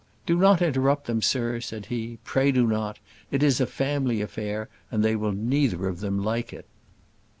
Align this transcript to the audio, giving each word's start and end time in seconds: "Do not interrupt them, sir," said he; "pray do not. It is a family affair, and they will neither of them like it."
"Do 0.25 0.35
not 0.35 0.63
interrupt 0.63 1.05
them, 1.05 1.21
sir," 1.21 1.59
said 1.59 1.85
he; 1.85 2.17
"pray 2.23 2.51
do 2.51 2.65
not. 2.65 2.97
It 3.29 3.43
is 3.43 3.61
a 3.61 3.67
family 3.67 4.19
affair, 4.19 4.67
and 4.89 5.05
they 5.05 5.15
will 5.15 5.31
neither 5.31 5.87
of 5.87 5.99
them 5.99 6.23
like 6.23 6.51
it." 6.51 6.65